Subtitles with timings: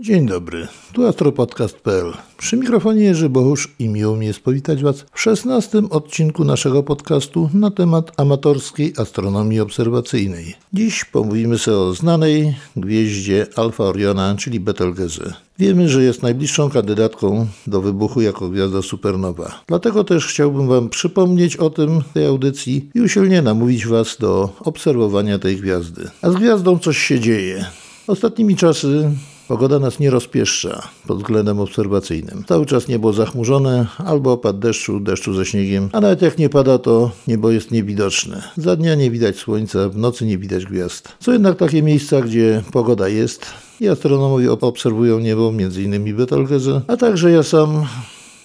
[0.00, 2.12] Dzień dobry, tu astropodcast.pl.
[2.38, 7.50] Przy mikrofonie Jerzy Bohusz i miło mi jest powitać Was w szesnastym odcinku naszego podcastu
[7.54, 10.54] na temat amatorskiej astronomii obserwacyjnej.
[10.72, 15.34] Dziś pomówimy sobie o znanej gwieździe Alfa Oriona, czyli Betelgeuse.
[15.58, 19.60] Wiemy, że jest najbliższą kandydatką do wybuchu jako gwiazda supernowa.
[19.66, 25.38] Dlatego też chciałbym Wam przypomnieć o tym tej audycji i usilnie namówić Was do obserwowania
[25.38, 26.10] tej gwiazdy.
[26.22, 27.64] A z gwiazdą coś się dzieje.
[28.06, 29.10] Ostatnimi czasy
[29.48, 32.44] Pogoda nas nie rozpieszcza pod względem obserwacyjnym.
[32.48, 36.78] Cały czas niebo zachmurzone, albo opad deszczu, deszczu ze śniegiem, a nawet jak nie pada,
[36.78, 38.42] to niebo jest niewidoczne.
[38.56, 41.08] Za dnia nie widać słońca, w nocy nie widać gwiazd.
[41.20, 43.46] Są jednak takie miejsca, gdzie pogoda jest
[43.80, 46.16] i astronomowie obserwują niebo, m.in.
[46.16, 47.86] Betelgeuse, a także ja sam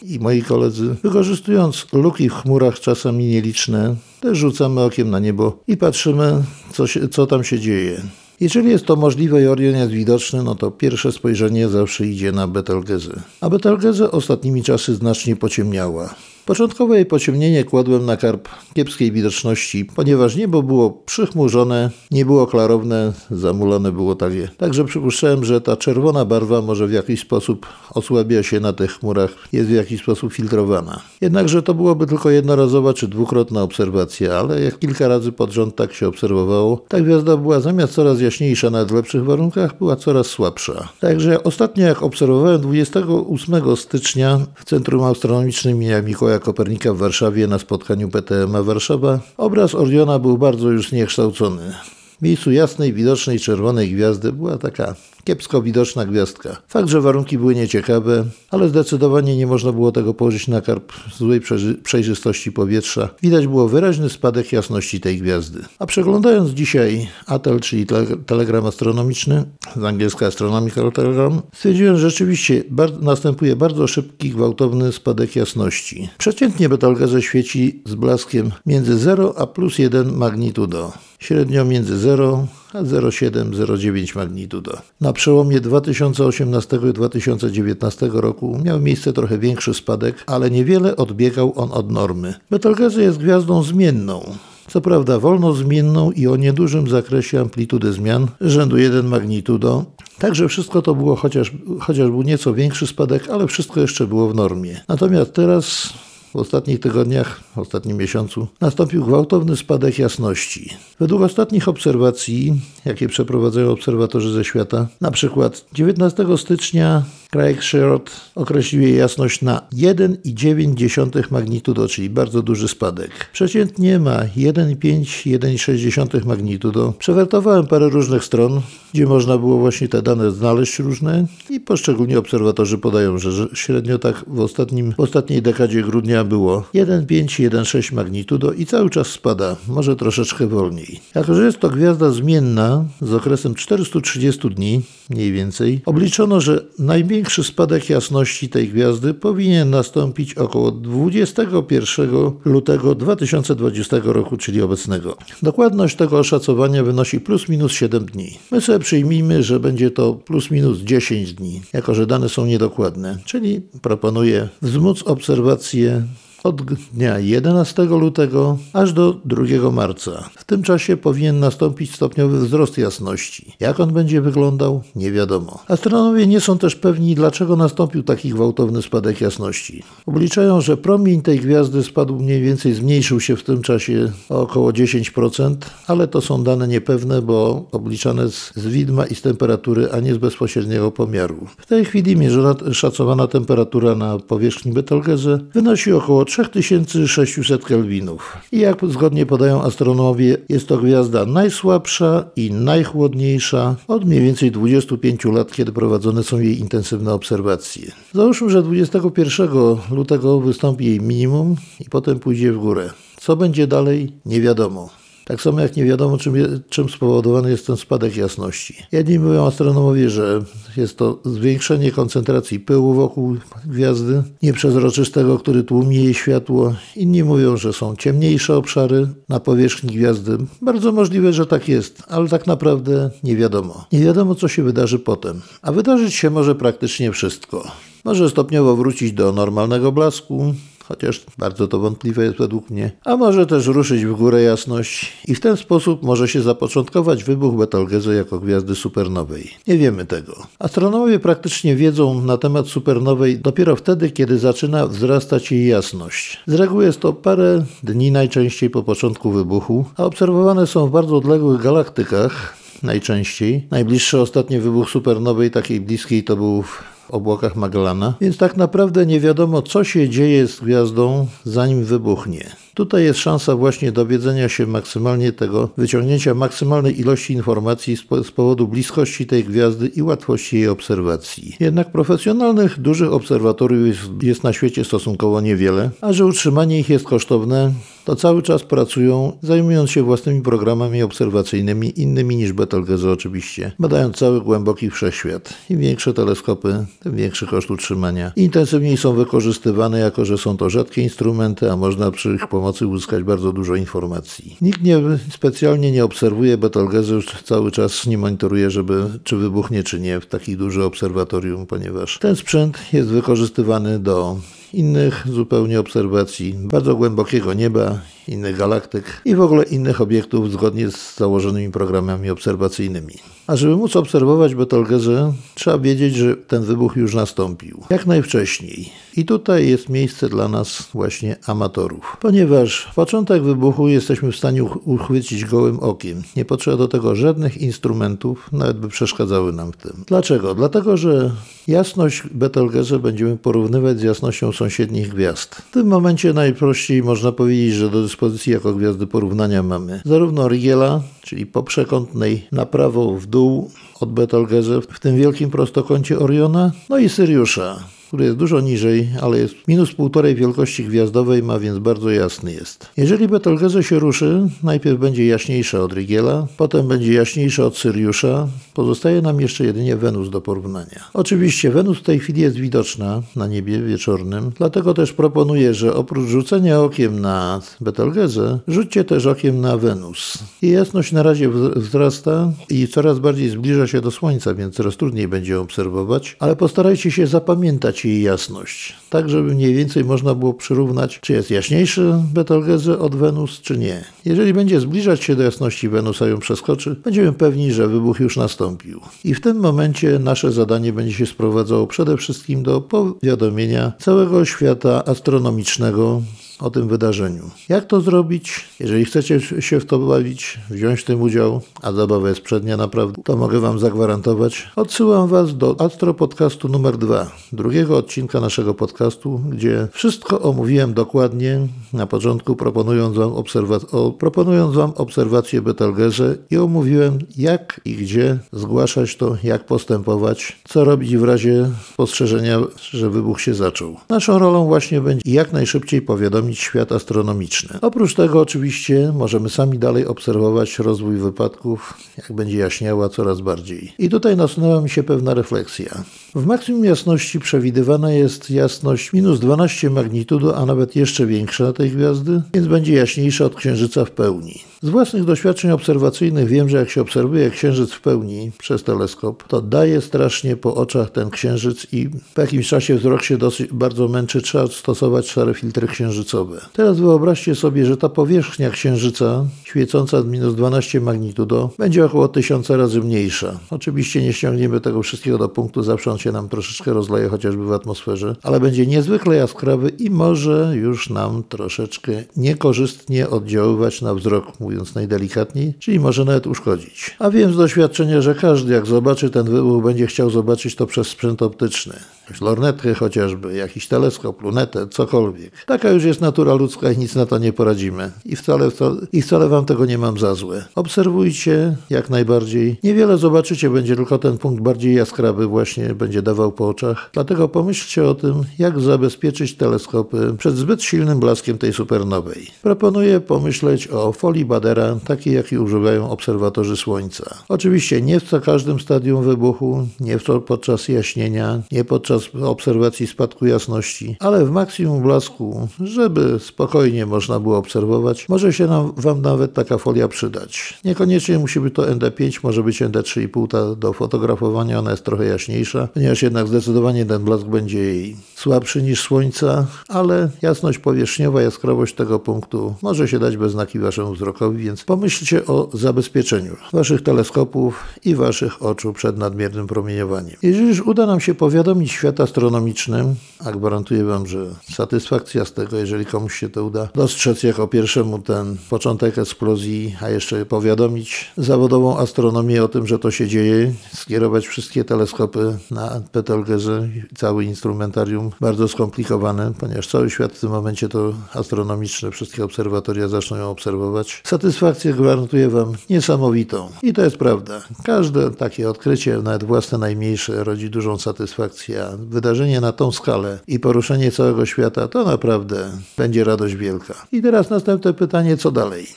[0.02, 5.78] i moi koledzy, wykorzystując luki w chmurach czasami nieliczne, też rzucamy okiem na niebo i
[5.78, 8.02] patrzymy, co, się, co tam się dzieje.
[8.40, 12.48] Jeżeli jest to możliwe i Orion jest widoczny, no to pierwsze spojrzenie zawsze idzie na
[12.48, 13.22] Betelgeuse.
[13.42, 16.16] A Betelgeuse ostatnimi czasy znacznie pociemniała.
[16.48, 23.14] Początkowo jej pociemnienie kładłem na karp kiepskiej widoczności, ponieważ niebo było przychmurzone, nie było klarowne,
[23.32, 24.50] zamulone było takie.
[24.58, 29.32] Także przypuszczałem, że ta czerwona barwa może w jakiś sposób osłabia się na tych chmurach,
[29.54, 31.02] jest w jakiś sposób filtrowana.
[31.22, 35.94] Jednakże to byłoby tylko jednorazowa czy dwukrotna obserwacja, ale jak kilka razy pod rząd tak
[35.94, 40.90] się obserwowało, ta gwiazda była zamiast coraz jaśniejsza, w lepszych warunkach, była coraz słabsza.
[41.00, 47.60] Także ostatnio jak obserwowałem 28 stycznia w Centrum Astronomicznym imienia Mikołaja Kopernika w Warszawie na
[47.60, 51.74] spotkaniu PTMA Warszawa, obraz Oriona był bardzo już zniekształcony.
[52.20, 54.96] W miejscu jasnej, widocznej czerwonej gwiazdy była taka
[55.28, 56.58] kiepsko widoczna gwiazdka.
[56.68, 61.42] Fakt, że warunki były nieciekawe, ale zdecydowanie nie można było tego położyć na karp złej
[61.84, 63.10] przejrzystości powietrza.
[63.22, 65.60] Widać było wyraźny spadek jasności tej gwiazdy.
[65.80, 67.86] A przeglądając dzisiaj ATEL, czyli
[68.26, 69.44] telegram astronomiczny,
[69.76, 76.10] z angielska Astronomical Telegram, stwierdziłem, że rzeczywiście bar następuje bardzo szybki, gwałtowny spadek jasności.
[76.18, 82.67] Przeciętnie Betelgeuse świeci z blaskiem między 0 a plus 1 magnitudo średnio między 0 a
[82.74, 84.78] 0,7-0,9 magnitudo.
[85.02, 91.72] Na przełomie 2018 i 2019 roku miał miejsce trochę większy spadek, ale niewiele odbiegał on
[91.72, 92.34] od normy.
[92.50, 94.36] Betelgeuse jest gwiazdą zmienną.
[94.68, 99.86] Co prawda wolno zmienną i o niedużym zakresie amplitudy zmian, rzędu 1 magnitudo.
[100.20, 104.36] Także wszystko to było, chociaż, chociaż był nieco większy spadek, ale wszystko jeszcze było w
[104.36, 104.82] normie.
[104.88, 105.94] Natomiast teraz
[106.38, 110.70] w ostatnich tygodniach, w ostatnim miesiącu nastąpił gwałtowny spadek jasności.
[111.00, 118.82] Według ostatnich obserwacji, jakie przeprowadzają obserwatorzy ze świata, na przykład 19 stycznia Craig Sherrod określił
[118.82, 123.12] jej jasność na 1,9 magnitudo, czyli bardzo duży spadek.
[123.34, 126.94] Przeciętnie ma 1,5-1,6 magnitudo.
[127.00, 128.62] Przewertowałem parę różnych stron,
[128.94, 134.26] gdzie można było właśnie te dane znaleźć różne i poszczególni obserwatorzy podają, że średnio tak
[134.28, 140.48] w, ostatnim, w ostatniej dekadzie grudnia było 1,5-1,6 magnitudo i cały czas spada, może troszeczkę
[140.48, 141.00] wolniej.
[141.16, 147.17] Jako, że jest to gwiazda zmienna z okresem 430 dni mniej więcej, obliczono, że najmniej
[147.18, 152.10] Największy spadek jasności tej gwiazdy powinien nastąpić około 21
[152.46, 155.18] lutego 2020 roku, czyli obecnego.
[155.42, 158.38] Dokładność tego oszacowania wynosi plus minus 7 dni.
[158.52, 163.18] My sobie przyjmijmy, że będzie to plus minus 10 dni, jako że dane są niedokładne,
[163.26, 166.04] czyli proponuję wzmóc obserwację
[166.44, 166.62] od
[166.94, 170.30] dnia 11 lutego aż do 2 marca.
[170.38, 173.54] W tym czasie powinien nastąpić stopniowy wzrost jasności.
[173.60, 175.60] Jak on będzie wyglądał, nie wiadomo.
[175.68, 179.84] Astronomowie nie są też pewni, dlaczego nastąpił taki gwałtowny spadek jasności.
[180.06, 184.72] Obliczają, że promień tej gwiazdy spadł mniej więcej, zmniejszył się w tym czasie o około
[184.72, 185.56] 10%,
[185.88, 190.14] ale to są dane niepewne, bo obliczane z, z widma i z temperatury, a nie
[190.14, 191.48] z bezpośredniego pomiaru.
[191.58, 198.38] W tej chwili mierzona szacowana temperatura na powierzchni Betelgeuse wynosi około 3600 kelwinów.
[198.52, 205.26] I jak zgodnie podają astronomowie, jest to gwiazda najsłabsza i najchłodniejsza od mniej więcej 25
[205.26, 207.92] lat, kiedy prowadzone są jej intensywne obserwacje.
[208.14, 209.50] Załóżmy, że 21
[209.92, 212.90] lutego wystąpi jej minimum i potem pójdzie w górę.
[213.18, 214.90] Co będzie dalej, nie wiadomo.
[215.28, 216.34] Tak samo jak nie wiadomo, czym,
[216.70, 218.76] czym spowodowany jest ten spadek jasności.
[218.92, 220.42] Jedni mówią astronomowie, że
[220.78, 226.76] jest to zwiększenie koncentracji pyłu wokół gwiazdy, nieprzezroczystego, który tłumi jej światło.
[226.96, 230.38] Inni mówią, że są ciemniejsze obszary na powierzchni gwiazdy.
[230.62, 233.86] Bardzo możliwe, że tak jest, ale tak naprawdę nie wiadomo.
[233.92, 235.42] Nie wiadomo, co się wydarzy potem.
[235.62, 237.72] A wydarzyć się może praktycznie wszystko.
[238.06, 240.54] Może stopniowo wrócić do normalnego blasku,
[240.88, 245.36] chociaż bardzo to wątpliwe jest według mnie, a może też ruszyć w górę jasność i
[245.36, 249.52] w ten sposób może się zapoczątkować wybuch Betelgeuse jako gwiazdy supernowej.
[249.68, 250.34] Nie wiemy tego.
[250.60, 256.44] Astronomowie praktycznie wiedzą na temat supernowej dopiero wtedy, kiedy zaczyna wzrastać jej jasność.
[256.48, 261.18] Z reguły jest to parę dni najczęściej po początku wybuchu, a obserwowane są w bardzo
[261.18, 263.68] odległych galaktykach, najczęściej.
[263.72, 269.20] Najbliższy ostatni wybuch supernowej takiej bliskiej to był w obłokach Magellana, więc tak naprawdę nie
[269.20, 272.50] wiadomo, co się dzieje z gwiazdą, zanim wybuchnie.
[272.74, 279.26] Tutaj jest szansa właśnie dowiedzenia się maksymalnie tego, wyciągnięcia maksymalnej ilości informacji z, powodu bliskości
[279.26, 281.56] tej gwiazdy i łatwości jej obserwacji.
[281.60, 287.06] Jednak profesjonalnych, dużych obserwatoriów jest, jest na świecie stosunkowo niewiele, a że utrzymanie ich jest
[287.06, 287.72] kosztowne,
[288.08, 294.42] to cały czas pracują, zajmując się własnymi programami obserwacyjnymi, innymi niż Betelgeuse oczywiście, badając cały
[294.42, 295.54] głęboki wszechświat.
[295.70, 298.32] Im większe teleskopy, tym większy koszt utrzymania.
[298.36, 303.24] Intensywniej są wykorzystywane, jako że są to rzadkie instrumenty, a można przy ich pomocy uzyskać
[303.24, 304.58] bardzo dużo informacji.
[304.62, 305.00] Nikt nie,
[305.30, 310.26] specjalnie nie obserwuje Betelgeuse, już cały czas nie monitoruje, żeby czy wybuchnie, czy nie w
[310.26, 314.38] takim dużym obserwatorium, ponieważ ten sprzęt jest wykorzystywany do
[314.74, 321.16] innych zupełnie obserwacji bardzo głębokiego nieba, innych galaktyk i w ogóle innych obiektów zgodnie z
[321.18, 323.14] założonymi programami obserwacyjnymi.
[323.48, 327.84] A żeby móc obserwować Betelgeuse, trzeba wiedzieć, że ten wybuch już nastąpił.
[327.90, 328.90] Jak najwcześniej.
[329.18, 332.18] I tutaj jest miejsce dla nas właśnie amatorów.
[332.22, 336.24] Ponieważ początek wybuchu jesteśmy w stanie uchwycić gołym okiem.
[336.36, 340.04] Nie potrzeba do tego żadnych instrumentów, nawet by przeszkadzały nam w tym.
[340.08, 340.56] Dlaczego?
[340.56, 341.32] Dlatego, że
[341.68, 345.56] jasność Betelgeuse będziemy porównywać z jasnością sąsiednich gwiazd.
[345.56, 348.17] W tym momencie najprościej można powiedzieć, że do dyspozycji
[348.48, 354.82] jako gwiazdy porównania mamy zarówno Rigiela, czyli po przekątnej na prawo w dół od Betelgeuse
[354.82, 359.94] w tym wielkim prostokącie Oriona, no i Syriusza który jest dużo niżej, ale jest minus
[359.94, 362.90] półtorej wielkości gwiazdowej, ma więc bardzo jasny jest.
[362.98, 369.22] Jeżeli Betelgeuse się ruszy, najpierw będzie jaśniejsza od Rigiela, potem będzie jaśniejsza od Syriusza, pozostaje
[369.22, 371.10] nam jeszcze jedynie Wenus do porównania.
[371.14, 376.28] Oczywiście Wenus w tej chwili jest widoczna na niebie wieczornym, dlatego też proponuję, że oprócz
[376.30, 380.38] rzucenia okiem na Betelgeuse, rzućcie też okiem na Wenus.
[380.62, 385.28] Jej jasność na razie wzrasta i coraz bardziej zbliża się do Słońca, więc coraz trudniej
[385.28, 390.54] będzie ją obserwować, ale postarajcie się zapamiętać jej jasność, tak żeby mniej więcej można było
[390.54, 394.04] przyrównać, czy jest jaśniejszy Betelgeuse od Wenus, czy nie.
[394.26, 399.02] Jeżeli będzie zbliżać się do jasności Wenusa ją przeskoczy, będziemy pewni, że wybuch już nastąpił.
[399.24, 405.06] I w tym momencie nasze zadanie będzie się sprowadzało przede wszystkim do powiadomienia całego świata
[405.06, 406.22] astronomicznego
[406.60, 407.44] o tym wydarzeniu.
[407.70, 408.66] Jak to zrobić?
[408.80, 413.22] Jeżeli chcecie się w to bawić, wziąć w tym udział, a zabawa jest przednia naprawdę,
[413.24, 414.68] to mogę Wam zagwarantować.
[414.76, 421.68] Odsyłam Was do Astro Podcastu numer 2, drugiego odcinka naszego podcastu, gdzie wszystko omówiłem dokładnie,
[421.94, 428.40] na początku proponując Wam, obserwa- o, proponując wam obserwację Betelgeuse i omówiłem jak i gdzie
[428.52, 432.60] zgłaszać to, jak postępować, co robić w razie spostrzeżenia,
[432.92, 433.96] że wybuch się zaczął.
[434.10, 437.80] Naszą rolą właśnie będzie jak najszybciej powiadomić świat astronomiczny.
[437.82, 443.94] Oprócz tego oczywiście możemy sami dalej obserwować rozwój wypadków, jak będzie jaśniała coraz bardziej.
[444.00, 446.04] I tutaj nasunęła mi się pewna refleksja.
[446.36, 452.42] W maksimum jasności przewidywana jest jasność minus 12 magnitudo, a nawet jeszcze większa tej gwiazdy,
[452.54, 454.62] więc będzie jaśniejsza od Księżyca w pełni.
[454.82, 459.62] Z własnych doświadczeń obserwacyjnych wiem, że jak się obserwuje Księżyc w pełni przez teleskop, to
[459.62, 464.42] daje strasznie po oczach ten Księżyc i po jakimś czasie wzrok się dosyć bardzo męczy,
[464.42, 466.37] trzeba stosować szare filtry księżycowe.
[466.74, 473.02] Teraz wyobraźcie sobie, że ta powierzchnia Księżyca, świecąca minus 12 magnitudo, będzie około tysiąca razy
[473.02, 473.60] mniejsza.
[473.70, 477.72] Oczywiście nie ściągniemy tego wszystkiego do punktu, zawsze on się nam troszeczkę rozleje, chociażby w
[477.72, 484.96] atmosferze, ale będzie niezwykle jaskrawy i może już nam troszeczkę niekorzystnie oddziaływać na wzrok mówiąc
[484.96, 487.16] najdelikatniej, czyli może nawet uszkodzić.
[487.20, 491.08] A wiem z doświadczenia, że każdy jak zobaczy ten wybuch, będzie chciał zobaczyć to przez
[491.08, 491.94] sprzęt optyczny.
[492.42, 495.66] Lornetkę chociażby, jakiś teleskop, lunetę, cokolwiek.
[495.66, 498.12] Taka już jest natura ludzka i nic na to nie poradzimy.
[498.26, 498.70] I wcale,
[499.14, 500.66] I wcale wam tego nie mam za złe.
[500.76, 502.80] Obserwujcie jak najbardziej.
[502.84, 507.10] Niewiele zobaczycie, będzie tylko ten punkt bardziej jaskrawy właśnie będzie dawał po oczach.
[507.14, 512.48] Dlatego pomyślcie o tym, jak zabezpieczyć teleskopy przed zbyt silnym blaskiem tej supernowej.
[512.62, 517.38] Proponuję pomyśleć o folii Badera, takiej jakiej używają obserwatorzy Słońca.
[517.50, 523.08] Oczywiście nie w co każdym stadium wybuchu, nie w to podczas jaśnienia, nie podczas obserwacji
[523.08, 529.22] spadku jasności, ale w maksimum blasku, żeby spokojnie można było obserwować, może się nam, Wam
[529.22, 530.80] nawet taka folia przydać.
[530.86, 535.88] Niekoniecznie musi być to ND5, może być ND3,5 ta do fotografowania, ona jest trochę jaśniejsza,
[535.94, 542.20] ponieważ jednak zdecydowanie ten blask będzie jej słabszy niż słońca, ale jasność powierzchniowa, jaskrawość tego
[542.20, 548.16] punktu może się dać bez znaki Waszemu wzrokowi, więc pomyślcie o zabezpieczeniu Waszych teleskopów i
[548.16, 550.36] Waszych oczu przed nadmiernym promieniowaniem.
[550.44, 555.78] Jeżeli już uda nam się powiadomić świat astronomiczny, a gwarantuję Wam, że satysfakcja z tego,
[555.78, 561.98] jeżeli komuś się to uda, dostrzec jako pierwszemu ten początek eksplozji, a jeszcze powiadomić zawodową
[561.98, 568.68] astronomię o tym, że to się dzieje, skierować wszystkie teleskopy na Betelgeuse, cały instrumentarium bardzo
[568.68, 574.22] skomplikowane, ponieważ cały świat w tym momencie to astronomiczne, wszystkie obserwatoria zaczną ją obserwować.
[574.26, 576.70] Satysfakcję gwarantuję Wam niesamowitą.
[576.84, 577.62] I to jest prawda.
[577.84, 581.86] Każde takie odkrycie, nawet własne najmniejsze, rodzi dużą satysfakcję.
[581.86, 586.94] A wydarzenie na tą skalę i poruszenie całego świata to naprawdę będzie radość wielka.
[587.12, 588.88] I teraz następne pytanie, co dalej?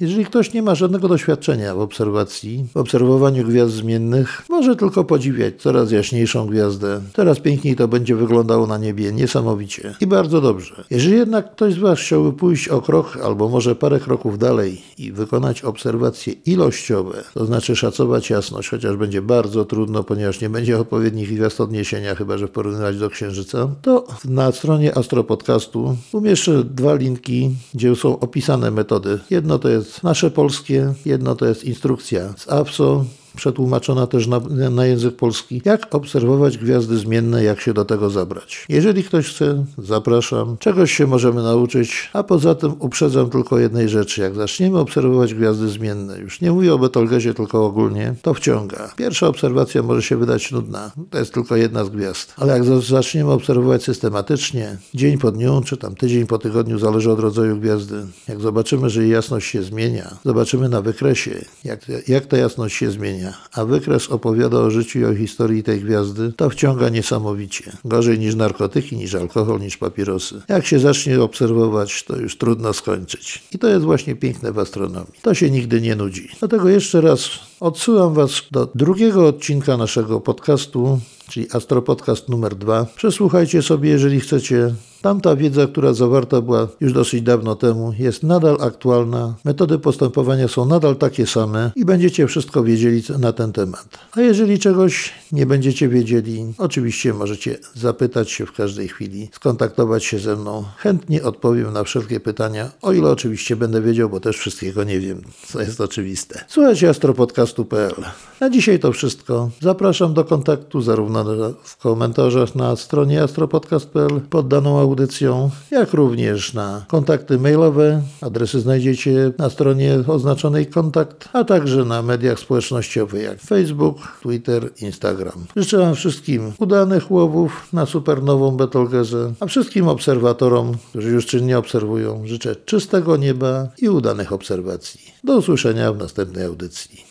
[0.00, 5.54] Jeżeli ktoś nie ma żadnego doświadczenia w obserwacji, w obserwowaniu gwiazd zmiennych, może tylko podziwiać
[5.58, 7.00] coraz jaśniejszą gwiazdę.
[7.16, 9.94] Coraz piękniej to będzie wyglądało na niebie, niesamowicie.
[10.00, 10.84] I bardzo dobrze.
[10.90, 15.12] Jeżeli jednak ktoś z Was chciałby pójść o krok, albo może parę kroków dalej i
[15.12, 21.34] wykonać obserwacje ilościowe, to znaczy szacować jasność, chociaż będzie bardzo trudno, ponieważ nie będzie odpowiednich
[21.34, 27.96] gwiazd odniesienia, chyba że porównać do Księżyca, to na stronie Astropodcastu umieszczę dwa linki, gdzie
[27.96, 29.18] są opisane metody.
[29.30, 33.04] Jedno to jest nasze polskie, jedno to jest instrukcja z APSO,
[33.36, 38.66] przetłumaczona też na, na, język polski, jak obserwować gwiazdy zmienne, jak się do tego zabrać.
[38.68, 40.56] Jeżeli ktoś chce, zapraszam.
[40.58, 44.20] Czegoś się możemy nauczyć, a poza tym uprzedzam tylko jednej rzeczy.
[44.20, 48.92] Jak zaczniemy obserwować gwiazdy zmienne, już nie mówię o Betelgeuse, tylko ogólnie, to wciąga.
[48.96, 50.92] Pierwsza obserwacja może się wydać nudna.
[51.10, 52.34] To jest tylko jedna z gwiazd.
[52.36, 57.20] Ale jak zaczniemy obserwować systematycznie, dzień po dniu, czy tam tydzień po tygodniu, zależy od
[57.20, 62.36] rodzaju gwiazdy, jak zobaczymy, że jej jasność się zmienia, zobaczymy na wykresie, jak, jak ta
[62.36, 63.17] jasność się zmienia,
[63.52, 67.72] a wykres opowiada o życiu i o historii tej gwiazdy, to wciąga niesamowicie.
[67.84, 70.42] Gorzej niż narkotyki, niż alkohol, niż papierosy.
[70.48, 73.42] Jak się zacznie obserwować, to już trudno skończyć.
[73.52, 75.12] I to jest właśnie piękne w astronomii.
[75.22, 76.28] To się nigdy nie nudzi.
[76.38, 82.86] Dlatego jeszcze raz odsyłam Was do drugiego odcinka naszego podcastu, czyli Astropodcast numer dwa.
[82.96, 84.74] Przesłuchajcie sobie, jeżeli chcecie.
[85.02, 89.34] Tamta wiedza, która zawarta była już dosyć dawno temu, jest nadal aktualna.
[89.44, 93.88] Metody postępowania są nadal takie same i będziecie wszystko wiedzieli na ten temat.
[94.12, 100.18] A jeżeli czegoś nie będziecie wiedzieli, oczywiście możecie zapytać się w każdej chwili, skontaktować się
[100.18, 100.64] ze mną.
[100.76, 105.22] Chętnie odpowiem na wszelkie pytania, o ile oczywiście będę wiedział, bo też wszystkiego nie wiem,
[105.46, 106.44] co jest oczywiste.
[106.48, 107.94] Słuchajcie astropodcastu.pl.
[108.40, 109.50] Na dzisiaj to wszystko.
[109.60, 111.17] Zapraszam do kontaktu zarówno
[111.62, 118.02] w komentarzach na stronie astropodcast.pl pod daną audycją, jak również na kontakty mailowe.
[118.20, 125.44] Adresy znajdziecie na stronie oznaczonej kontakt, a także na mediach społecznościowych jak Facebook, Twitter, Instagram.
[125.56, 132.22] Życzę Wam wszystkim udanych łowów na supernową Betelgeuse, a wszystkim obserwatorom, którzy już czynnie obserwują,
[132.26, 135.00] życzę czystego nieba i udanych obserwacji.
[135.24, 137.07] Do usłyszenia w następnej audycji.